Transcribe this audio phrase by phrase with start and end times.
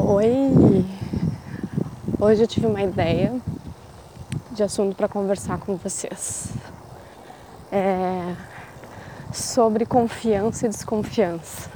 [0.00, 0.86] Oi!
[2.20, 3.34] Hoje eu tive uma ideia
[4.52, 6.52] de assunto para conversar com vocês.
[7.72, 8.36] É
[9.32, 11.68] sobre confiança e desconfiança.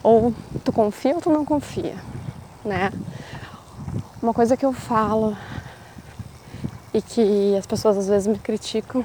[0.00, 0.32] Ou
[0.64, 1.96] tu confia ou tu não confia,
[2.64, 2.92] né?
[4.22, 5.36] Uma coisa que eu falo
[6.94, 9.04] e que as pessoas às vezes me criticam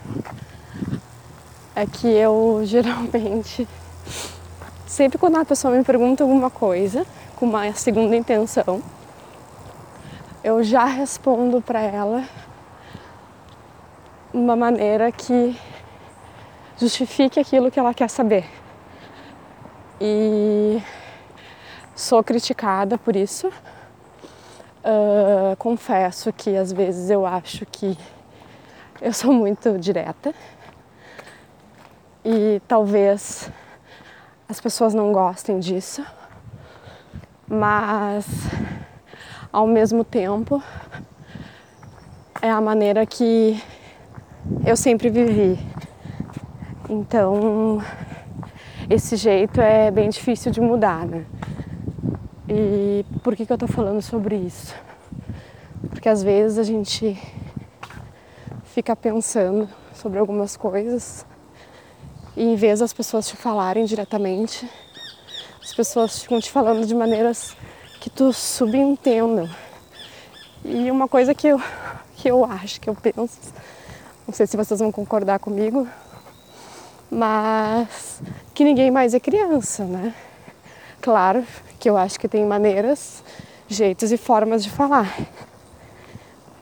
[1.75, 3.67] é que eu geralmente
[4.91, 7.05] sempre quando a pessoa me pergunta alguma coisa
[7.37, 8.83] com uma segunda intenção,
[10.43, 12.25] eu já respondo para ela
[14.33, 15.57] de uma maneira que
[16.77, 18.43] justifique aquilo que ela quer saber.
[20.01, 20.83] E
[21.95, 23.47] sou criticada por isso.
[23.47, 27.97] Uh, confesso que às vezes eu acho que
[29.01, 30.35] eu sou muito direta
[32.25, 33.49] e talvez
[34.51, 36.05] as pessoas não gostem disso,
[37.47, 38.25] mas
[39.49, 40.61] ao mesmo tempo
[42.41, 43.63] é a maneira que
[44.65, 45.57] eu sempre vivi.
[46.89, 47.81] Então,
[48.89, 51.25] esse jeito é bem difícil de mudar, né?
[52.49, 54.75] E por que, que eu tô falando sobre isso?
[55.91, 57.17] Porque às vezes a gente
[58.65, 61.25] fica pensando sobre algumas coisas
[62.41, 64.67] e em vez das pessoas te falarem diretamente,
[65.61, 67.55] as pessoas ficam te falando de maneiras
[67.99, 69.47] que tu subentendam.
[70.65, 71.61] E uma coisa que eu,
[72.17, 73.37] que eu acho, que eu penso,
[74.25, 75.87] não sei se vocês vão concordar comigo,
[77.11, 78.23] mas
[78.55, 80.11] que ninguém mais é criança, né?
[80.99, 81.45] Claro
[81.79, 83.23] que eu acho que tem maneiras,
[83.67, 85.15] jeitos e formas de falar.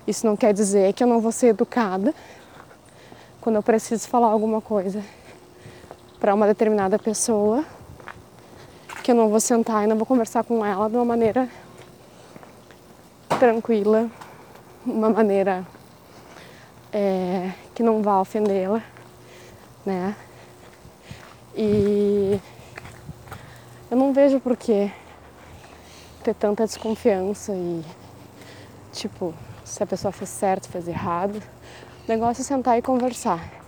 [0.06, 2.14] Isso não quer dizer que eu não vou ser educada
[3.40, 5.02] quando eu preciso falar alguma coisa
[6.20, 7.64] para uma determinada pessoa,
[9.04, 11.48] que eu não vou sentar e não vou conversar com ela de uma maneira
[13.40, 14.10] tranquila,
[14.86, 15.66] uma maneira
[16.92, 18.84] é, que não vá ofendê-la,
[19.86, 20.16] né?
[21.56, 22.40] E
[23.90, 24.92] eu não vejo por que
[26.24, 27.84] ter tanta desconfiança e
[28.92, 31.42] tipo, se a pessoa fez certo, fez errado.
[32.06, 33.59] O negócio é sentar e conversar.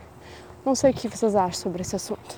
[0.66, 2.36] Não sei o que vocês acham sobre esse assunto.